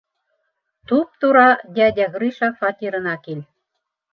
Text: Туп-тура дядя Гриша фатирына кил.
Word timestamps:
Туп-тура 0.87 1.49
дядя 1.75 2.05
Гриша 2.15 2.49
фатирына 2.59 3.15
кил. 3.23 3.39